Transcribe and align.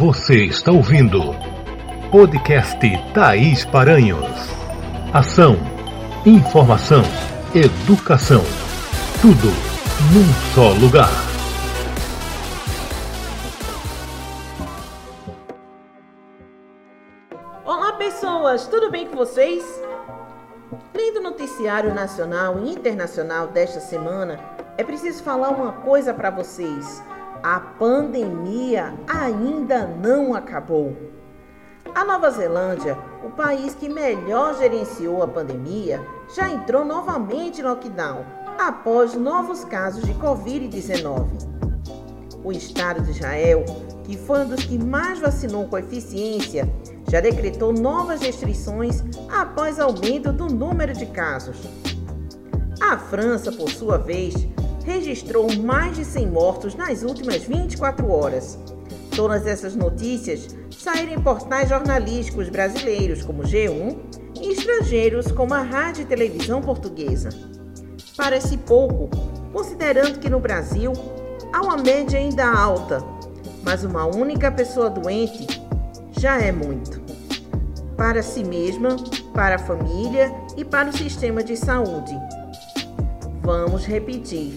Você 0.00 0.46
está 0.46 0.72
ouvindo 0.72 1.20
podcast 2.10 2.80
Thaís 3.12 3.66
Paranhos. 3.66 4.24
Ação, 5.12 5.58
informação, 6.24 7.02
educação. 7.54 8.40
Tudo 9.20 9.48
num 10.10 10.54
só 10.54 10.70
lugar. 10.80 11.10
Olá, 17.66 17.92
pessoas, 17.98 18.66
tudo 18.68 18.90
bem 18.90 19.06
com 19.06 19.16
vocês? 19.16 19.62
Lendo 20.94 21.18
o 21.18 21.22
noticiário 21.24 21.94
nacional 21.94 22.58
e 22.64 22.70
internacional 22.70 23.48
desta 23.48 23.80
semana, 23.80 24.40
é 24.78 24.82
preciso 24.82 25.22
falar 25.22 25.50
uma 25.50 25.72
coisa 25.72 26.14
para 26.14 26.30
vocês. 26.30 27.02
A 27.42 27.58
pandemia 27.58 28.92
ainda 29.08 29.86
não 29.86 30.34
acabou. 30.34 30.94
A 31.94 32.04
Nova 32.04 32.30
Zelândia, 32.30 32.98
o 33.24 33.30
país 33.30 33.74
que 33.74 33.88
melhor 33.88 34.58
gerenciou 34.58 35.22
a 35.22 35.28
pandemia, 35.28 36.04
já 36.36 36.50
entrou 36.50 36.84
novamente 36.84 37.62
em 37.62 37.64
lockdown 37.64 38.26
após 38.58 39.14
novos 39.14 39.64
casos 39.64 40.04
de 40.04 40.12
Covid-19. 40.14 41.28
O 42.44 42.52
Estado 42.52 43.00
de 43.00 43.12
Israel, 43.12 43.64
que 44.04 44.18
foi 44.18 44.40
um 44.40 44.48
dos 44.48 44.62
que 44.62 44.78
mais 44.78 45.18
vacinou 45.18 45.66
com 45.66 45.78
eficiência, 45.78 46.70
já 47.10 47.20
decretou 47.20 47.72
novas 47.72 48.20
restrições 48.20 49.02
após 49.30 49.80
aumento 49.80 50.30
do 50.30 50.46
número 50.46 50.92
de 50.92 51.06
casos. 51.06 51.56
A 52.80 52.98
França, 52.98 53.50
por 53.50 53.70
sua 53.70 53.96
vez, 53.96 54.34
registrou 54.84 55.52
mais 55.56 55.96
de 55.96 56.04
100 56.04 56.26
mortos 56.28 56.74
nas 56.74 57.02
últimas 57.02 57.42
24 57.44 58.10
horas. 58.10 58.58
Todas 59.14 59.46
essas 59.46 59.74
notícias 59.74 60.48
saíram 60.70 61.12
em 61.12 61.20
portais 61.20 61.68
jornalísticos 61.68 62.48
brasileiros 62.48 63.22
como 63.22 63.42
G1 63.42 63.96
e 64.40 64.52
estrangeiros 64.52 65.30
como 65.32 65.52
a 65.54 65.62
Rádio 65.62 66.02
e 66.02 66.06
Televisão 66.06 66.60
Portuguesa. 66.60 67.28
Parece 68.16 68.56
pouco, 68.56 69.08
considerando 69.52 70.18
que 70.18 70.30
no 70.30 70.40
Brasil 70.40 70.92
há 71.52 71.60
uma 71.60 71.76
média 71.76 72.18
ainda 72.18 72.46
alta, 72.46 73.02
mas 73.62 73.84
uma 73.84 74.06
única 74.06 74.50
pessoa 74.50 74.88
doente 74.88 75.46
já 76.18 76.40
é 76.40 76.52
muito. 76.52 77.00
Para 77.96 78.22
si 78.22 78.42
mesma, 78.42 78.96
para 79.34 79.56
a 79.56 79.58
família 79.58 80.32
e 80.56 80.64
para 80.64 80.88
o 80.88 80.96
sistema 80.96 81.42
de 81.42 81.56
saúde. 81.56 82.14
Vamos 83.42 83.84
repetir: 83.84 84.54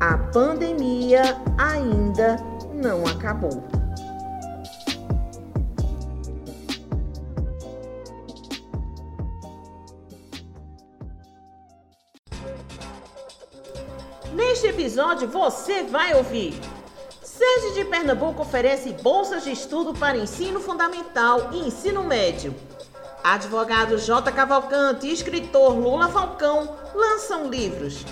a 0.00 0.18
pandemia 0.18 1.22
ainda 1.58 2.36
não 2.72 3.06
acabou. 3.06 3.62
Neste 14.32 14.66
episódio 14.66 15.28
você 15.28 15.84
vai 15.84 16.14
ouvir. 16.14 16.58
SESI 17.22 17.74
de 17.74 17.84
Pernambuco 17.84 18.42
oferece 18.42 18.92
bolsas 19.02 19.44
de 19.44 19.52
estudo 19.52 19.92
para 19.94 20.16
ensino 20.16 20.60
fundamental 20.60 21.50
e 21.52 21.66
ensino 21.66 22.04
médio. 22.04 22.54
Advogado 23.22 23.96
J. 23.96 24.30
Cavalcante 24.32 25.06
e 25.06 25.12
escritor 25.12 25.74
Lula 25.74 26.08
Falcão 26.08 26.76
lançam 26.94 27.48
livros. 27.48 28.04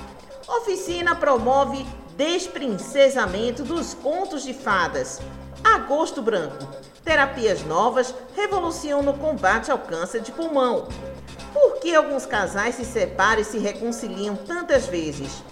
Oficina 0.49 1.15
promove 1.15 1.87
desprincesamento 2.17 3.63
dos 3.63 3.95
contos 3.95 4.43
de 4.43 4.53
fadas. 4.53 5.21
Agosto 5.63 6.21
Branco. 6.21 6.67
Terapias 7.05 7.65
novas 7.65 8.15
revolucionam 8.35 9.13
no 9.13 9.19
combate 9.19 9.71
ao 9.71 9.79
câncer 9.79 10.21
de 10.21 10.33
pulmão. 10.33 10.89
Por 11.53 11.79
que 11.79 11.95
alguns 11.95 12.27
casais 12.27 12.75
se 12.75 12.85
separam 12.85 13.41
e 13.41 13.45
se 13.45 13.59
reconciliam 13.59 14.35
tantas 14.35 14.87
vezes? 14.87 15.43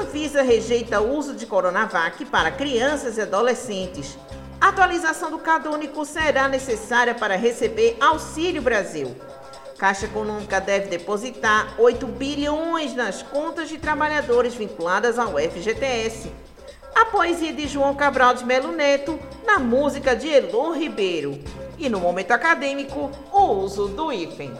Anvisa 0.00 0.42
rejeita 0.42 1.00
o 1.00 1.14
uso 1.14 1.34
de 1.34 1.44
Coronavac 1.44 2.24
para 2.26 2.50
crianças 2.50 3.18
e 3.18 3.22
adolescentes. 3.22 4.16
Atualização 4.60 5.30
do 5.30 5.38
cadônico 5.38 6.04
será 6.06 6.48
necessária 6.48 7.14
para 7.14 7.36
receber 7.36 7.96
Auxílio 8.00 8.62
Brasil. 8.62 9.14
Caixa 9.78 10.06
Econômica 10.06 10.60
deve 10.60 10.88
depositar 10.88 11.74
8 11.78 12.06
bilhões 12.06 12.94
nas 12.94 13.22
contas 13.22 13.68
de 13.68 13.78
trabalhadores 13.78 14.54
vinculadas 14.54 15.18
ao 15.18 15.32
FGTS. 15.38 16.30
A 16.94 17.06
poesia 17.06 17.52
de 17.52 17.66
João 17.66 17.94
Cabral 17.94 18.34
de 18.34 18.44
Melo 18.44 18.70
Neto 18.70 19.18
na 19.44 19.58
música 19.58 20.14
de 20.14 20.28
Elon 20.28 20.72
Ribeiro. 20.72 21.38
E 21.76 21.88
no 21.88 21.98
momento 21.98 22.30
acadêmico, 22.30 23.10
o 23.32 23.42
uso 23.42 23.88
do 23.88 24.12
hífen. 24.12 24.52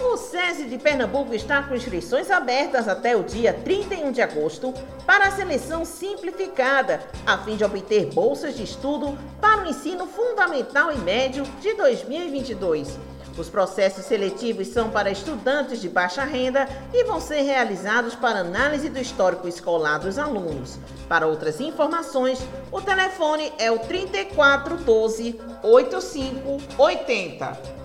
O 0.00 0.16
SESI 0.16 0.64
de 0.64 0.76
Pernambuco 0.76 1.32
está 1.32 1.62
com 1.62 1.74
inscrições 1.74 2.28
abertas 2.28 2.88
até 2.88 3.16
o 3.16 3.22
dia 3.22 3.52
31 3.52 4.10
de 4.10 4.20
agosto 4.20 4.74
para 5.06 5.28
a 5.28 5.30
seleção 5.30 5.84
simplificada, 5.84 7.00
a 7.24 7.38
fim 7.38 7.54
de 7.54 7.62
obter 7.62 8.06
bolsas 8.06 8.56
de 8.56 8.64
estudo 8.64 9.16
para 9.40 9.62
o 9.62 9.68
ensino 9.68 10.08
fundamental 10.08 10.90
e 10.90 10.98
médio 10.98 11.44
de 11.60 11.74
2022. 11.74 13.13
Os 13.36 13.48
processos 13.48 14.04
seletivos 14.04 14.68
são 14.68 14.90
para 14.90 15.10
estudantes 15.10 15.80
de 15.80 15.88
baixa 15.88 16.22
renda 16.24 16.68
e 16.92 17.02
vão 17.04 17.20
ser 17.20 17.42
realizados 17.42 18.14
para 18.14 18.38
análise 18.40 18.88
do 18.88 18.98
histórico 18.98 19.48
escolar 19.48 19.98
dos 19.98 20.18
alunos. 20.18 20.78
Para 21.08 21.26
outras 21.26 21.60
informações, 21.60 22.38
o 22.70 22.80
telefone 22.80 23.52
é 23.58 23.72
o 23.72 23.80
3412 23.80 25.40
8580. 25.62 27.83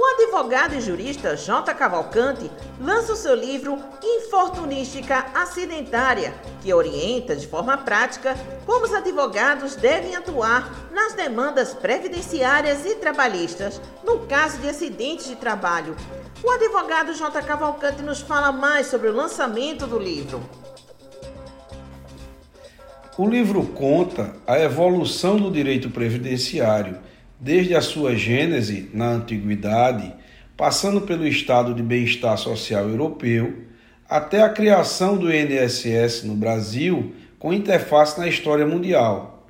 O 0.00 0.04
advogado 0.14 0.74
e 0.74 0.80
jurista 0.80 1.36
J. 1.36 1.74
Cavalcante 1.74 2.50
lança 2.80 3.12
o 3.12 3.16
seu 3.16 3.34
livro 3.34 3.78
Infortunística 4.02 5.26
Acidentária, 5.34 6.32
que 6.62 6.72
orienta 6.72 7.36
de 7.36 7.46
forma 7.46 7.76
prática 7.76 8.34
como 8.64 8.86
os 8.86 8.94
advogados 8.94 9.76
devem 9.76 10.16
atuar 10.16 10.88
nas 10.90 11.12
demandas 11.12 11.74
previdenciárias 11.74 12.86
e 12.86 12.94
trabalhistas 12.94 13.78
no 14.02 14.20
caso 14.20 14.56
de 14.56 14.70
acidentes 14.70 15.28
de 15.28 15.36
trabalho. 15.36 15.94
O 16.42 16.50
advogado 16.50 17.12
J. 17.12 17.42
Cavalcante 17.42 18.00
nos 18.00 18.22
fala 18.22 18.50
mais 18.50 18.86
sobre 18.86 19.10
o 19.10 19.14
lançamento 19.14 19.86
do 19.86 19.98
livro. 19.98 20.40
O 23.18 23.28
livro 23.28 23.66
conta 23.66 24.34
a 24.46 24.58
evolução 24.58 25.36
do 25.36 25.50
direito 25.50 25.90
previdenciário 25.90 27.09
desde 27.40 27.74
a 27.74 27.80
sua 27.80 28.14
gênese 28.14 28.90
na 28.92 29.06
antiguidade, 29.06 30.12
passando 30.56 31.00
pelo 31.00 31.26
estado 31.26 31.72
de 31.72 31.82
bem-estar 31.82 32.36
social 32.36 32.86
europeu, 32.86 33.64
até 34.08 34.42
a 34.42 34.50
criação 34.50 35.16
do 35.16 35.32
INSS 35.32 36.24
no 36.24 36.34
Brasil 36.34 37.14
com 37.38 37.52
interface 37.52 38.20
na 38.20 38.28
história 38.28 38.66
mundial, 38.66 39.46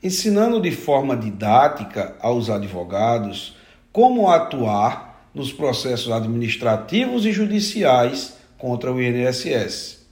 ensinando 0.00 0.60
de 0.60 0.70
forma 0.70 1.16
didática 1.16 2.14
aos 2.20 2.48
advogados 2.48 3.56
como 3.90 4.30
atuar 4.30 5.28
nos 5.34 5.52
processos 5.52 6.12
administrativos 6.12 7.26
e 7.26 7.32
judiciais 7.32 8.36
contra 8.56 8.92
o 8.92 9.02
INSS. 9.02 10.06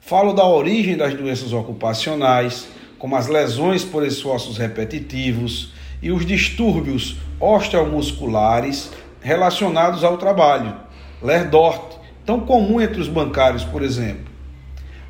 Falo 0.00 0.32
da 0.32 0.46
origem 0.46 0.96
das 0.96 1.14
doenças 1.14 1.52
ocupacionais, 1.52 2.66
como 2.98 3.16
as 3.16 3.26
lesões 3.26 3.84
por 3.84 4.06
esforços 4.06 4.56
repetitivos, 4.56 5.72
e 6.02 6.10
os 6.10 6.26
distúrbios 6.26 7.16
osteomusculares 7.38 8.90
relacionados 9.20 10.02
ao 10.02 10.18
trabalho, 10.18 10.74
Lerdort, 11.22 11.96
tão 12.26 12.40
comum 12.40 12.80
entre 12.80 13.00
os 13.00 13.08
bancários, 13.08 13.64
por 13.64 13.82
exemplo. 13.82 14.32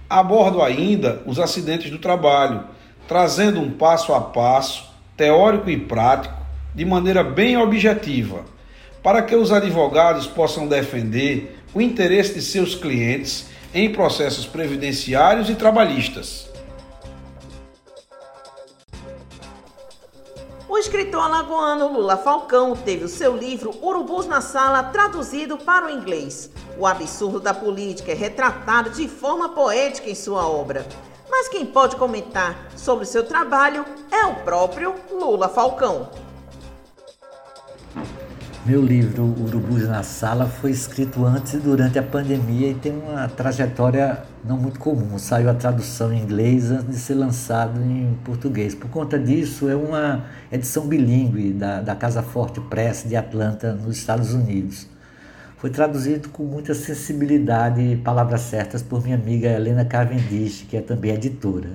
Abordo 0.08 0.62
ainda 0.62 1.22
os 1.26 1.38
acidentes 1.38 1.90
do 1.90 1.98
trabalho, 1.98 2.64
trazendo 3.08 3.60
um 3.60 3.70
passo 3.70 4.12
a 4.12 4.20
passo, 4.20 4.84
teórico 5.16 5.70
e 5.70 5.78
prático, 5.78 6.34
de 6.74 6.84
maneira 6.84 7.24
bem 7.24 7.56
objetiva, 7.56 8.44
para 9.02 9.22
que 9.22 9.34
os 9.34 9.50
advogados 9.50 10.26
possam 10.26 10.68
defender 10.68 11.58
o 11.74 11.80
interesse 11.80 12.34
de 12.34 12.42
seus 12.42 12.74
clientes 12.74 13.46
em 13.74 13.90
processos 13.90 14.46
previdenciários 14.46 15.48
e 15.48 15.54
trabalhistas. 15.54 16.51
O 20.72 20.78
escritor 20.78 21.20
alagoano 21.20 21.92
Lula 21.92 22.16
Falcão 22.16 22.74
teve 22.74 23.04
o 23.04 23.08
seu 23.08 23.36
livro 23.36 23.74
Urubus 23.82 24.24
na 24.26 24.40
Sala 24.40 24.82
traduzido 24.84 25.58
para 25.58 25.84
o 25.84 25.90
inglês. 25.90 26.48
O 26.78 26.86
absurdo 26.86 27.38
da 27.38 27.52
política 27.52 28.12
é 28.12 28.14
retratado 28.14 28.88
de 28.88 29.06
forma 29.06 29.50
poética 29.50 30.08
em 30.08 30.14
sua 30.14 30.48
obra. 30.48 30.86
Mas 31.30 31.46
quem 31.46 31.66
pode 31.66 31.96
comentar 31.96 32.70
sobre 32.74 33.04
seu 33.04 33.22
trabalho 33.22 33.84
é 34.10 34.24
o 34.24 34.36
próprio 34.36 34.94
Lula 35.10 35.46
Falcão. 35.46 36.08
Meu 38.64 38.80
livro 38.80 39.24
Urubus 39.24 39.88
na 39.88 40.04
Sala 40.04 40.46
foi 40.46 40.70
escrito 40.70 41.26
antes 41.26 41.54
e 41.54 41.56
durante 41.56 41.98
a 41.98 42.02
pandemia 42.02 42.70
e 42.70 42.74
tem 42.74 42.92
uma 42.96 43.26
trajetória 43.26 44.22
não 44.44 44.56
muito 44.56 44.78
comum. 44.78 45.18
Saiu 45.18 45.50
a 45.50 45.54
tradução 45.54 46.12
em 46.12 46.22
inglês 46.22 46.70
antes 46.70 46.86
de 46.86 46.96
ser 46.96 47.14
lançado 47.14 47.82
em 47.82 48.16
português. 48.24 48.72
Por 48.72 48.88
conta 48.88 49.18
disso, 49.18 49.68
é 49.68 49.74
uma 49.74 50.26
edição 50.52 50.86
bilíngue 50.86 51.52
da, 51.52 51.80
da 51.80 51.96
Casa 51.96 52.22
Forte 52.22 52.60
Press 52.60 53.02
de 53.04 53.16
Atlanta, 53.16 53.72
nos 53.72 53.96
Estados 53.96 54.32
Unidos. 54.32 54.86
Foi 55.56 55.68
traduzido 55.68 56.28
com 56.28 56.44
muita 56.44 56.72
sensibilidade 56.72 57.80
e 57.80 57.96
palavras 57.96 58.42
certas 58.42 58.80
por 58.80 59.02
minha 59.02 59.16
amiga 59.16 59.48
Helena 59.48 59.84
Cavendish, 59.84 60.66
que 60.70 60.76
é 60.76 60.80
também 60.80 61.10
editora. 61.10 61.70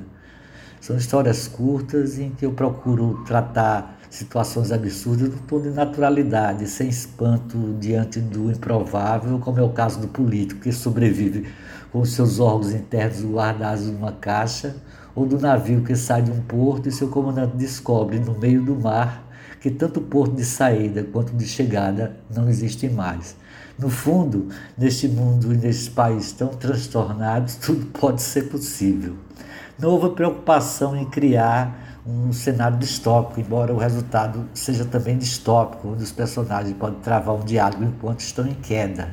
São 0.80 0.95
histórias 0.95 1.50
curtas 1.50 2.18
em 2.18 2.30
que 2.30 2.45
eu 2.45 2.54
procuro 2.54 3.25
tratar 3.28 3.97
situações 4.09 4.71
absurdas 4.71 5.30
do 5.30 5.38
tom 5.38 5.62
de 5.62 5.69
naturalidade, 5.69 6.68
sem 6.68 6.89
espanto 6.89 7.75
diante 7.80 8.19
do 8.19 8.51
improvável, 8.51 9.39
como 9.39 9.59
é 9.59 9.63
o 9.63 9.69
caso 9.69 10.00
do 10.00 10.07
político 10.07 10.62
que 10.62 10.71
sobrevive 10.71 11.48
com 11.92 12.04
seus 12.06 12.39
órgãos 12.39 12.74
internos 12.74 13.24
guardados 13.24 13.88
numa 13.88 14.12
caixa, 14.12 14.75
ou 15.15 15.25
do 15.25 15.39
navio 15.39 15.81
que 15.81 15.95
sai 15.95 16.21
de 16.21 16.31
um 16.31 16.42
porto 16.42 16.88
e 16.88 16.92
seu 16.92 17.07
comandante 17.07 17.57
descobre 17.57 18.19
no 18.19 18.38
meio 18.38 18.63
do 18.63 18.75
mar 18.75 19.27
que 19.59 19.71
tanto 19.71 20.00
o 20.00 20.04
porto 20.04 20.36
de 20.36 20.45
saída 20.45 21.04
quanto 21.04 21.33
de 21.33 21.45
chegada 21.45 22.15
não 22.33 22.48
existe 22.48 22.88
mais. 22.88 23.36
No 23.77 23.89
fundo, 23.89 24.50
neste 24.77 25.07
mundo 25.07 25.54
e 25.54 25.57
neste 25.57 25.92
país 25.92 26.31
tão 26.31 26.50
transtornados, 26.50 27.56
tudo 27.62 27.86
pode 27.88 28.21
ser 28.21 28.44
possível. 28.50 29.15
Não 29.77 29.89
houve 29.89 30.15
preocupação 30.15 30.95
em 30.95 31.06
criar 31.06 31.87
um 32.07 32.31
cenário 32.31 32.77
distópico, 32.77 33.42
embora 33.42 33.74
o 33.74 33.77
resultado 33.77 34.45
seja 34.54 34.86
também 34.86 35.18
distópico, 35.18 35.89
onde 35.89 36.04
os 36.04 36.12
personagens 36.12 36.75
podem 36.77 37.00
travar 37.01 37.36
um 37.36 37.44
diálogo 37.44 37.83
enquanto 37.83 38.21
estão 38.21 38.48
em 38.48 38.54
queda. 38.54 39.09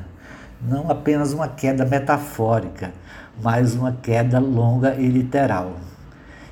Não 0.61 0.89
apenas 0.89 1.33
uma 1.33 1.49
queda 1.49 1.85
metafórica, 1.85 2.93
mas 3.43 3.75
uma 3.75 3.91
queda 3.91 4.39
longa 4.39 4.95
e 4.95 5.07
literal. 5.07 5.73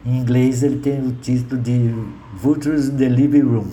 Em 0.05 0.17
inglês 0.17 0.63
ele 0.63 0.79
tem 0.79 0.99
o 0.99 1.13
título 1.13 1.61
de 1.61 1.95
Vultures 2.35 2.89
in 2.89 2.97
the 2.97 3.07
Living 3.07 3.43
Room. 3.43 3.67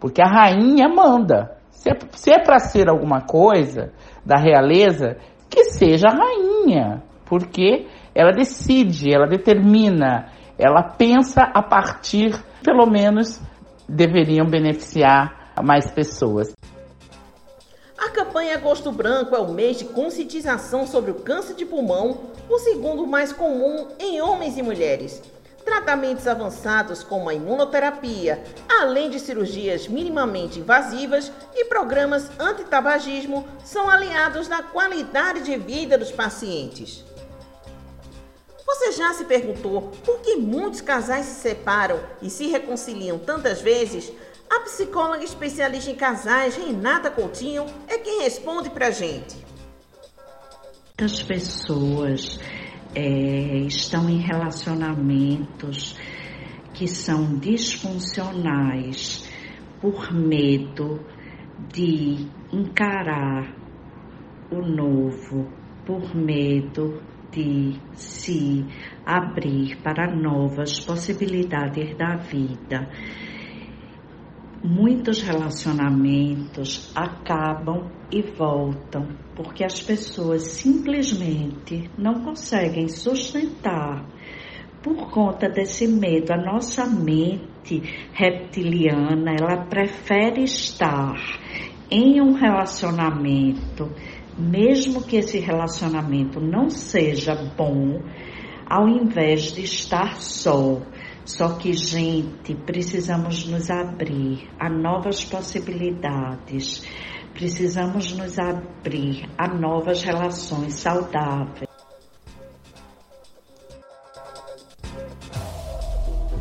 Porque 0.00 0.22
a 0.22 0.28
rainha 0.28 0.88
manda. 0.88 1.56
Se 1.70 1.90
é, 1.90 1.98
se 2.12 2.30
é 2.32 2.38
para 2.38 2.58
ser 2.58 2.88
alguma 2.88 3.20
coisa 3.20 3.92
da 4.24 4.36
realeza, 4.36 5.16
que 5.50 5.64
seja 5.64 6.08
rainha. 6.08 7.02
Porque 7.24 7.86
ela 8.14 8.30
decide, 8.30 9.12
ela 9.12 9.26
determina, 9.26 10.26
ela 10.58 10.82
pensa 10.82 11.42
a 11.42 11.62
partir, 11.62 12.32
pelo 12.64 12.86
menos, 12.86 13.40
deveriam 13.88 14.46
beneficiar 14.46 15.52
mais 15.64 15.90
pessoas. 15.90 16.54
A 18.06 18.10
campanha 18.10 18.54
Agosto 18.54 18.92
Branco 18.92 19.34
é 19.34 19.38
o 19.40 19.50
mês 19.50 19.78
de 19.78 19.84
conscientização 19.84 20.86
sobre 20.86 21.10
o 21.10 21.16
câncer 21.16 21.54
de 21.54 21.66
pulmão, 21.66 22.20
o 22.48 22.56
segundo 22.60 23.04
mais 23.04 23.32
comum 23.32 23.88
em 23.98 24.22
homens 24.22 24.56
e 24.56 24.62
mulheres. 24.62 25.20
Tratamentos 25.64 26.28
avançados 26.28 27.02
como 27.02 27.28
a 27.28 27.34
imunoterapia, 27.34 28.44
além 28.80 29.10
de 29.10 29.18
cirurgias 29.18 29.88
minimamente 29.88 30.60
invasivas 30.60 31.32
e 31.52 31.64
programas 31.64 32.30
antitabagismo 32.38 33.44
são 33.64 33.90
aliados 33.90 34.46
na 34.46 34.62
qualidade 34.62 35.42
de 35.42 35.56
vida 35.56 35.98
dos 35.98 36.12
pacientes. 36.12 37.04
Você 38.64 38.92
já 38.92 39.12
se 39.14 39.24
perguntou 39.24 39.90
por 40.04 40.20
que 40.20 40.36
muitos 40.36 40.80
casais 40.80 41.26
se 41.26 41.40
separam 41.40 41.98
e 42.22 42.30
se 42.30 42.46
reconciliam 42.46 43.18
tantas 43.18 43.60
vezes? 43.60 44.12
A 44.48 44.60
psicóloga 44.60 45.24
especialista 45.24 45.90
em 45.90 45.94
casais, 45.94 46.56
Renata 46.56 47.10
Coutinho, 47.10 47.66
é 47.88 47.98
quem 47.98 48.22
responde 48.22 48.70
pra 48.70 48.90
gente. 48.90 49.36
As 50.98 51.22
pessoas 51.22 52.38
é, 52.94 53.58
estão 53.66 54.08
em 54.08 54.18
relacionamentos 54.18 55.96
que 56.72 56.86
são 56.86 57.38
disfuncionais 57.38 59.28
por 59.80 60.12
medo 60.12 61.00
de 61.72 62.26
encarar 62.52 63.54
o 64.50 64.62
novo, 64.62 65.50
por 65.84 66.14
medo 66.14 67.02
de 67.30 67.78
se 67.94 68.64
abrir 69.04 69.76
para 69.82 70.14
novas 70.14 70.80
possibilidades 70.80 71.96
da 71.96 72.16
vida 72.16 72.88
muitos 74.66 75.22
relacionamentos 75.22 76.90
acabam 76.94 77.90
e 78.10 78.22
voltam 78.22 79.26
porque 79.36 79.62
as 79.62 79.80
pessoas 79.82 80.42
simplesmente 80.42 81.90
não 81.96 82.24
conseguem 82.24 82.88
sustentar 82.88 84.02
por 84.82 85.10
conta 85.10 85.48
desse 85.48 85.86
medo. 85.86 86.32
A 86.32 86.36
nossa 86.38 86.86
mente 86.86 87.82
reptiliana, 88.14 89.36
ela 89.38 89.64
prefere 89.66 90.42
estar 90.42 91.14
em 91.90 92.20
um 92.20 92.32
relacionamento, 92.32 93.92
mesmo 94.38 95.02
que 95.02 95.16
esse 95.16 95.38
relacionamento 95.38 96.40
não 96.40 96.70
seja 96.70 97.34
bom, 97.56 98.00
ao 98.64 98.88
invés 98.88 99.52
de 99.52 99.62
estar 99.62 100.16
só. 100.20 100.80
Só 101.26 101.54
que, 101.58 101.72
gente, 101.72 102.54
precisamos 102.54 103.48
nos 103.48 103.68
abrir 103.68 104.48
a 104.60 104.70
novas 104.70 105.24
possibilidades, 105.24 106.84
precisamos 107.34 108.12
nos 108.12 108.38
abrir 108.38 109.28
a 109.36 109.48
novas 109.48 110.04
relações 110.04 110.74
saudáveis. 110.74 111.68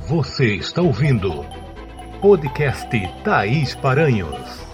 Você 0.08 0.58
está 0.58 0.84
ouvindo 0.84 1.32
podcast 2.22 2.88
Thaís 3.24 3.74
Paranhos. 3.74 4.64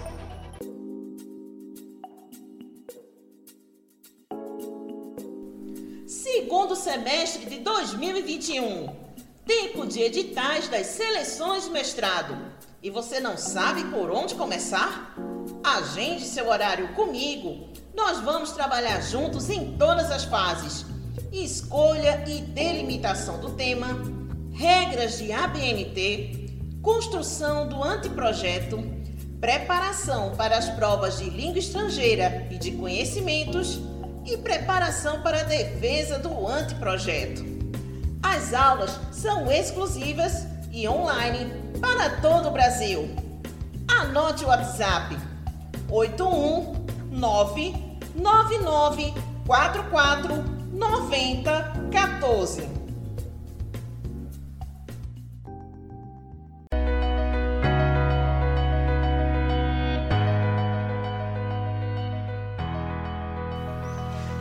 Mestrado. 11.91 12.37
E 12.81 12.89
você 12.89 13.19
não 13.19 13.35
sabe 13.37 13.83
por 13.85 14.09
onde 14.09 14.33
começar? 14.35 15.13
Agende 15.61 16.23
seu 16.23 16.47
horário 16.47 16.87
comigo. 16.93 17.69
Nós 17.93 18.19
vamos 18.21 18.53
trabalhar 18.53 19.01
juntos 19.01 19.49
em 19.49 19.75
todas 19.77 20.09
as 20.09 20.23
fases. 20.23 20.85
Escolha 21.33 22.23
e 22.27 22.41
delimitação 22.41 23.41
do 23.41 23.51
tema, 23.51 23.87
regras 24.53 25.17
de 25.17 25.33
ABNT, 25.33 26.79
construção 26.81 27.67
do 27.67 27.83
anteprojeto, 27.83 28.81
preparação 29.41 30.33
para 30.37 30.57
as 30.57 30.69
provas 30.69 31.17
de 31.17 31.29
língua 31.29 31.59
estrangeira 31.59 32.47
e 32.49 32.57
de 32.57 32.71
conhecimentos 32.71 33.81
e 34.25 34.37
preparação 34.37 35.21
para 35.21 35.41
a 35.41 35.43
defesa 35.43 36.17
do 36.17 36.47
anteprojeto. 36.47 37.43
As 38.23 38.53
aulas 38.53 38.97
são 39.11 39.51
exclusivas 39.51 40.45
e 40.71 40.87
online 40.87 41.60
para 41.81 42.09
todo 42.21 42.47
o 42.47 42.51
Brasil. 42.51 43.13
Anote 43.87 44.45
o 44.45 44.47
WhatsApp 44.47 45.17
819 45.89 47.73
9944 48.15 50.61
9014. 50.71 52.69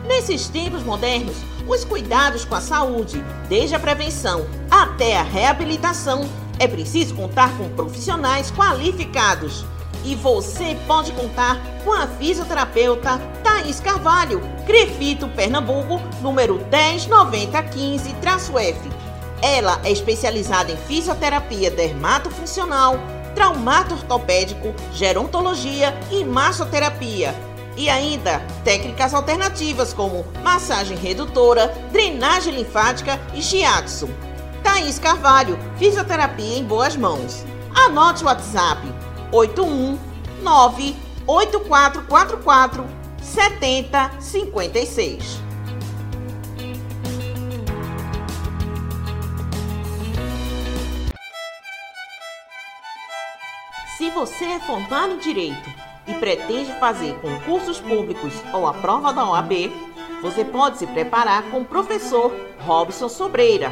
Nesses 0.07 0.47
tempos 0.47 0.83
modernos, 0.83 1.35
os 1.67 1.83
cuidados 1.83 2.45
com 2.45 2.55
a 2.55 2.61
saúde, 2.61 3.21
desde 3.49 3.75
a 3.75 3.79
prevenção 3.79 4.47
até 4.69 5.17
a 5.17 5.23
reabilitação, 5.23 6.21
é 6.61 6.67
preciso 6.67 7.15
contar 7.15 7.57
com 7.57 7.67
profissionais 7.69 8.51
qualificados. 8.51 9.65
E 10.05 10.13
você 10.13 10.77
pode 10.85 11.11
contar 11.13 11.59
com 11.83 11.91
a 11.91 12.05
fisioterapeuta 12.05 13.17
Thaís 13.43 13.79
Carvalho, 13.79 14.39
Crefito, 14.67 15.27
Pernambuco, 15.29 15.99
número 16.21 16.59
109015-F. 16.69 18.77
Ela 19.41 19.81
é 19.83 19.89
especializada 19.89 20.71
em 20.71 20.77
fisioterapia 20.77 21.71
dermatofuncional, 21.71 22.95
traumato 23.33 23.95
ortopédico, 23.95 24.75
gerontologia 24.93 25.99
e 26.11 26.23
massoterapia 26.23 27.33
e 27.75 27.89
ainda 27.89 28.39
técnicas 28.63 29.15
alternativas 29.15 29.93
como 29.93 30.23
massagem 30.43 30.95
redutora, 30.95 31.73
drenagem 31.91 32.53
linfática 32.53 33.19
e 33.33 33.41
shiatsu. 33.41 34.07
Thaís 34.63 34.99
Carvalho, 34.99 35.57
fisioterapia 35.77 36.57
em 36.57 36.63
boas 36.63 36.95
mãos. 36.95 37.43
Anote 37.73 38.23
o 38.23 38.27
WhatsApp 38.27 38.81
819 39.31 40.95
8444 41.25 42.85
7056. 43.21 45.41
Se 53.97 54.09
você 54.09 54.45
é 54.45 54.59
formado 54.59 55.13
em 55.13 55.19
Direito 55.19 55.69
e 56.07 56.13
pretende 56.15 56.73
fazer 56.79 57.13
concursos 57.21 57.79
públicos 57.79 58.33
ou 58.51 58.65
a 58.65 58.73
prova 58.73 59.13
da 59.13 59.29
OAB, 59.29 59.71
você 60.23 60.43
pode 60.43 60.79
se 60.79 60.87
preparar 60.87 61.43
com 61.51 61.61
o 61.61 61.65
professor 61.65 62.35
Robson 62.59 63.07
Sobreira. 63.07 63.71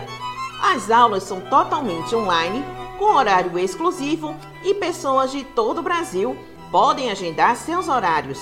As 0.62 0.92
aulas 0.92 1.24
são 1.24 1.40
totalmente 1.42 2.14
online, 2.14 2.64
com 2.98 3.16
horário 3.16 3.58
exclusivo 3.58 4.36
e 4.64 4.74
pessoas 4.74 5.32
de 5.32 5.44
todo 5.44 5.80
o 5.80 5.84
Brasil 5.84 6.38
podem 6.70 7.10
agendar 7.10 7.56
seus 7.56 7.88
horários. 7.88 8.40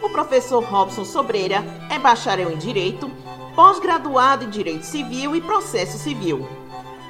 O 0.00 0.08
professor 0.10 0.62
Robson 0.62 1.04
Sobreira 1.04 1.64
é 1.90 1.98
bacharel 1.98 2.52
em 2.52 2.56
Direito, 2.56 3.10
pós-graduado 3.54 4.44
em 4.44 4.50
Direito 4.50 4.84
Civil 4.84 5.34
e 5.34 5.40
Processo 5.40 5.98
Civil. 5.98 6.46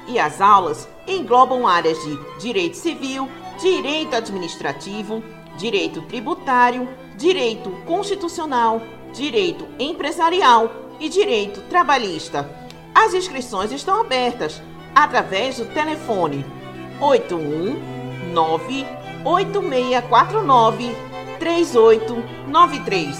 E 0.07 0.17
as 0.17 0.41
aulas 0.41 0.87
englobam 1.07 1.67
áreas 1.67 1.97
de 2.03 2.17
Direito 2.39 2.77
Civil, 2.77 3.29
Direito 3.59 4.15
Administrativo, 4.15 5.23
direito 5.57 6.01
tributário, 6.03 6.87
direito 7.15 7.69
constitucional, 7.85 8.81
direito 9.13 9.67
empresarial 9.79 10.71
e 10.99 11.09
direito 11.09 11.61
trabalhista. 11.69 12.66
As 12.99 13.13
inscrições 13.13 13.71
estão 13.71 14.01
abertas 14.01 14.59
através 14.95 15.57
do 15.57 15.65
telefone 15.67 16.43
819 16.99 18.87
8649 19.23 20.95
3893. 21.37 23.19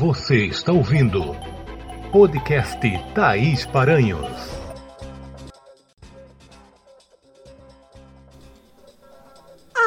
Você 0.00 0.46
está 0.46 0.72
ouvindo 0.72 1.36
Podcast 2.10 2.80
Thaís 3.14 3.64
Paranhos. 3.64 4.63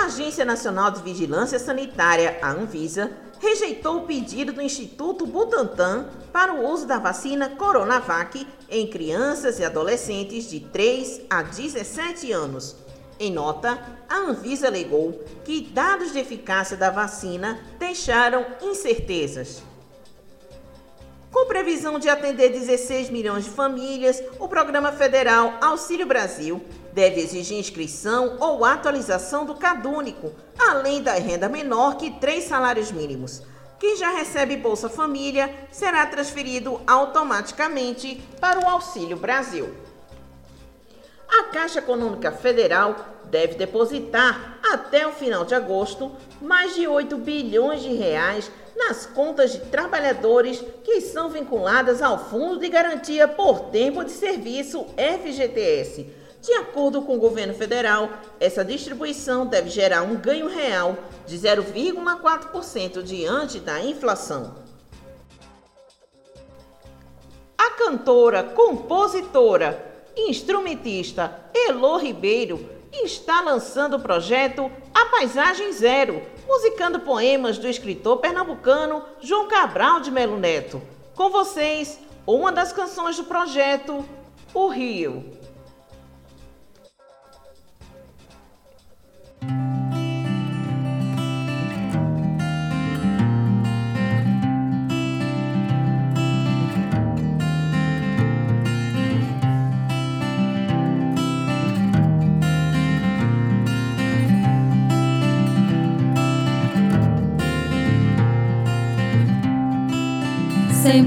Agência 0.08 0.46
Nacional 0.46 0.90
de 0.90 1.02
Vigilância 1.02 1.60
Sanitária, 1.60 2.40
a 2.42 2.50
Anvisa, 2.50 3.12
rejeitou 3.42 3.98
o 3.98 4.02
pedido 4.08 4.54
do 4.54 4.62
Instituto 4.62 5.26
Butantan 5.28 6.06
para 6.32 6.54
o 6.54 6.66
uso 6.66 6.88
da 6.88 6.98
vacina 6.98 7.50
Coronavac 7.50 8.48
em 8.70 8.88
crianças 8.88 9.60
e 9.60 9.66
adolescentes 9.66 10.50
de 10.50 10.62
3 10.62 11.24
a 11.30 11.44
17 11.44 12.32
anos. 12.32 12.78
Em 13.20 13.30
nota, 13.30 13.78
a 14.08 14.16
Anvisa 14.16 14.68
alegou 14.68 15.22
que 15.44 15.70
dados 15.74 16.14
de 16.14 16.20
eficácia 16.20 16.78
da 16.78 16.90
vacina 16.90 17.60
deixaram 17.78 18.46
incertezas. 18.62 19.62
Com 21.32 21.46
previsão 21.46 22.00
de 22.00 22.08
atender 22.08 22.50
16 22.50 23.10
milhões 23.10 23.44
de 23.44 23.50
famílias, 23.50 24.24
o 24.40 24.48
Programa 24.48 24.92
Federal 24.94 25.56
Auxílio 25.62 26.06
Brasil 26.06 26.64
deve 26.94 27.22
exigir 27.22 27.58
inscrição 27.58 28.38
ou 28.40 28.64
atualização 28.64 29.46
do 29.46 29.56
CadÚnico, 29.56 30.32
além 30.58 31.02
da 31.02 31.14
renda 31.14 31.50
menor 31.50 31.98
que 31.98 32.12
três 32.12 32.46
salários 32.46 32.92
mínimos. 32.92 33.44
Quem 33.78 33.98
já 33.98 34.10
recebe 34.10 34.58
Bolsa 34.58 34.90
Família 34.90 35.54
será 35.70 36.06
transferido 36.06 36.82
automaticamente 36.88 38.22
para 38.40 38.60
o 38.60 38.68
Auxílio 38.68 39.18
Brasil. 39.18 39.70
A 41.30 41.44
Caixa 41.44 41.80
Econômica 41.80 42.32
Federal 42.32 42.96
deve 43.26 43.56
depositar 43.56 44.60
até 44.72 45.06
o 45.06 45.12
final 45.12 45.44
de 45.44 45.54
agosto 45.54 46.12
mais 46.42 46.74
de 46.74 46.88
8 46.88 47.18
bilhões 47.18 47.82
de 47.82 47.94
reais 47.94 48.50
nas 48.78 49.06
contas 49.08 49.52
de 49.52 49.60
trabalhadores 49.60 50.64
que 50.84 51.02
são 51.02 51.30
vinculadas 51.30 52.02
ao 52.02 52.30
Fundo 52.30 52.60
de 52.60 52.70
Garantia 52.70 53.28
por 53.28 53.72
Tempo 53.72 54.04
de 54.04 54.12
Serviço 54.12 54.86
FGTS. 54.96 56.06
De 56.40 56.54
acordo 56.54 57.02
com 57.02 57.16
o 57.16 57.20
governo 57.20 57.54
federal, 57.56 58.10
essa 58.40 58.64
distribuição 58.64 59.46
deve 59.46 59.70
gerar 59.70 60.04
um 60.04 60.16
ganho 60.16 60.48
real 60.48 60.96
de 61.26 61.38
0,4% 61.38 63.02
diante 63.02 63.60
da 63.60 63.84
inflação. 63.84 64.56
A 67.58 67.72
cantora, 67.72 68.44
compositora 68.44 69.84
instrumentista 70.16 71.40
Elo 71.54 71.98
Ribeiro 71.98 72.77
está 73.06 73.42
lançando 73.42 73.98
o 73.98 74.00
projeto 74.00 74.72
A 74.94 75.06
Paisagem 75.06 75.72
Zero, 75.72 76.22
musicando 76.48 77.00
poemas 77.00 77.58
do 77.58 77.68
escritor 77.68 78.18
pernambucano 78.18 79.04
João 79.22 79.48
Cabral 79.48 80.00
de 80.00 80.12
Melo 80.12 80.38
Neto. 80.38 80.82
Com 81.16 81.30
vocês, 81.30 82.00
uma 82.26 82.52
das 82.52 82.74
canções 82.74 83.18
do 83.18 83.24
projeto, 83.24 84.04
O 84.54 84.68
Rio. 84.68 85.37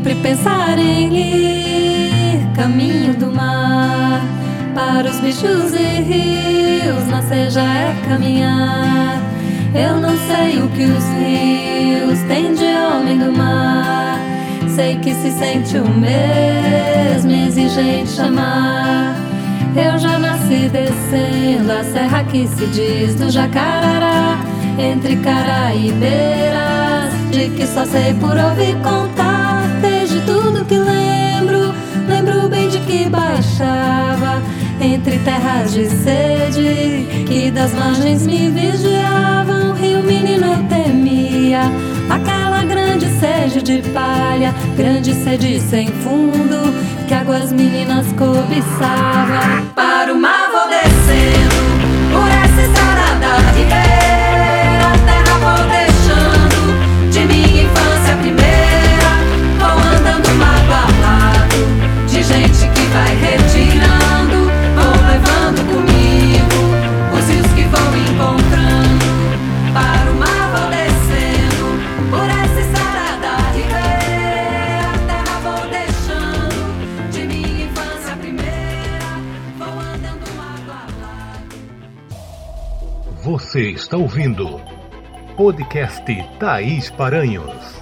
Sempre 0.00 0.14
pensar 0.14 0.78
em 0.78 1.14
ir 1.14 2.48
caminho 2.56 3.12
do 3.12 3.30
mar. 3.30 4.22
Para 4.74 5.10
os 5.10 5.20
bichos 5.20 5.74
e 5.74 6.00
rios, 6.00 7.06
nascer 7.08 7.50
já 7.50 7.62
é 7.62 7.94
caminhar. 8.08 9.20
Eu 9.74 10.00
não 10.00 10.16
sei 10.16 10.62
o 10.62 10.68
que 10.70 10.84
os 10.84 11.04
rios 11.04 12.18
têm 12.28 12.54
de 12.54 12.64
homem 12.64 13.18
do 13.18 13.30
mar. 13.30 14.18
Sei 14.74 14.96
que 14.96 15.12
se 15.12 15.30
sente 15.32 15.76
o 15.76 15.86
mesmo 15.86 17.30
exigente 17.30 18.18
amar. 18.22 19.14
Eu 19.76 19.98
já 19.98 20.18
nasci 20.18 20.70
descendo 20.70 21.70
a 21.72 21.84
serra 21.84 22.24
que 22.24 22.46
se 22.48 22.66
diz 22.68 23.16
do 23.16 23.28
Jacarará, 23.30 24.38
entre 24.78 25.16
Caraíbeiras, 25.16 27.12
de 27.30 27.50
que 27.50 27.66
só 27.66 27.84
sei 27.84 28.14
por 28.14 28.36
ouvir 28.36 28.74
contar. 28.76 29.19
Que 32.90 33.08
baixava 33.08 34.42
entre 34.80 35.18
terras 35.20 35.72
de 35.72 35.88
sede, 35.88 37.24
que 37.24 37.50
das 37.50 37.72
margens 37.74 38.26
me 38.26 38.50
vigiavam, 38.50 39.74
rio 39.74 40.02
menino 40.02 40.46
eu 40.46 40.68
temia. 40.68 41.62
Aquela 42.08 42.64
grande 42.64 43.06
sede 43.20 43.62
de 43.62 43.88
palha, 43.90 44.52
grande 44.76 45.14
sede 45.14 45.60
sem 45.60 45.86
fundo, 45.86 46.74
que 47.06 47.14
águas 47.14 47.52
meninas 47.52 48.06
cobiçava. 48.14 49.79
Você 83.22 83.72
está 83.72 83.98
ouvindo 83.98 84.46
podcast 85.36 86.06
Thaís 86.38 86.90
Paranhos. 86.90 87.78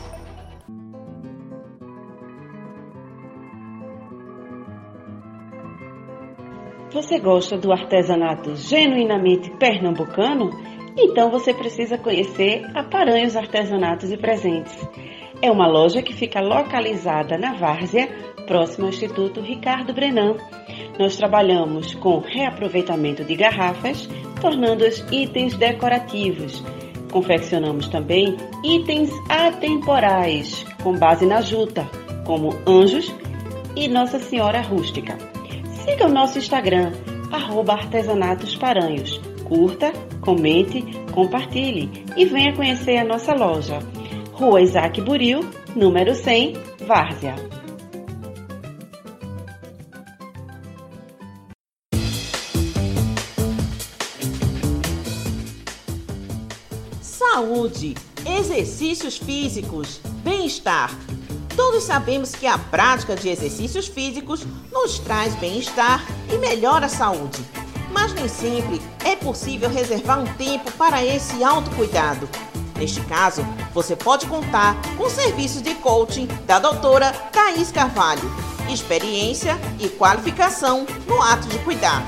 Você 6.91 7.21
gosta 7.21 7.57
do 7.57 7.71
artesanato 7.71 8.57
genuinamente 8.57 9.49
pernambucano? 9.59 10.51
Então 10.99 11.31
você 11.31 11.55
precisa 11.55 11.97
conhecer 11.97 12.69
a 12.75 12.83
Paranhos 12.83 13.37
Artesanatos 13.37 14.11
e 14.11 14.17
Presentes. 14.17 14.77
É 15.41 15.49
uma 15.53 15.69
loja 15.69 16.03
que 16.03 16.13
fica 16.13 16.41
localizada 16.41 17.39
na 17.39 17.55
Várzea, 17.55 18.09
próximo 18.45 18.87
ao 18.87 18.91
Instituto 18.91 19.41
Ricardo 19.41 19.95
Brenan. 19.95 20.35
Nós 20.99 21.17
trabalhamos 21.17 21.95
com 21.95 22.19
reaproveitamento 22.19 23.23
de 23.23 23.37
garrafas, 23.37 24.09
tornando-as 24.41 25.05
itens 25.11 25.57
decorativos. 25.57 26.63
Confeccionamos 27.11 27.89
também 27.89 28.37
itens 28.65 29.11
atemporais, 29.29 30.65
com 30.83 30.97
base 30.99 31.27
na 31.27 31.41
juta, 31.41 31.89
como 32.25 32.55
anjos 32.67 33.15
e 33.75 33.89
Nossa 33.89 34.19
Senhora 34.19 34.61
Rústica. 34.61 35.17
Siga 35.85 36.07
o 36.07 36.13
nosso 36.13 36.39
Instagram, 36.39 36.93
arroba 37.33 37.75
artesanatos 37.75 38.57
paranhos. 38.57 39.21
Curta, 39.45 39.93
comente, 40.21 40.85
compartilhe 41.13 42.05
e 42.17 42.27
venha 42.27 42.55
conhecer 42.55 42.99
a 42.99 43.05
nossa 43.05 43.33
loja. 43.35 43.79
Rua 44.33 44.61
Isaac 44.61 45.01
Buril, 45.01 45.41
número 45.75 46.15
100, 46.15 46.55
Várzea. 46.87 47.58
Saúde, 57.69 57.95
exercícios 58.25 59.19
físicos, 59.19 60.01
bem-estar. 60.25 60.91
Todos 61.55 61.85
sabemos 61.85 62.35
que 62.35 62.47
a 62.47 62.57
prática 62.57 63.15
de 63.15 63.29
exercícios 63.29 63.87
físicos 63.87 64.47
nos 64.73 64.99
traz 64.99 65.35
bem-estar 65.35 66.03
e 66.33 66.39
melhora 66.39 66.87
a 66.87 66.89
saúde. 66.89 67.45
Mas 67.93 68.15
nem 68.15 68.27
sempre 68.27 68.81
é 69.05 69.15
possível 69.17 69.69
reservar 69.69 70.19
um 70.19 70.35
tempo 70.35 70.73
para 70.73 71.05
esse 71.05 71.45
autocuidado. 71.45 72.27
Neste 72.79 73.03
caso, 73.03 73.43
você 73.75 73.95
pode 73.95 74.25
contar 74.27 74.75
com 74.97 75.05
o 75.05 75.11
serviço 75.11 75.61
de 75.61 75.75
coaching 75.75 76.27
da 76.47 76.59
doutora 76.59 77.13
Thaís 77.33 77.71
Carvalho. 77.71 78.31
Experiência 78.71 79.59
e 79.79 79.91
qualificação 79.91 80.87
no 81.07 81.21
ato 81.21 81.47
de 81.49 81.59
cuidar. 81.59 82.03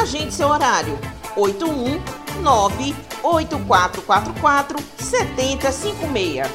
Agende 0.00 0.32
seu 0.32 0.48
horário. 0.48 0.98
819 1.36 3.11
8444 3.22 4.78
7056. 4.98 6.50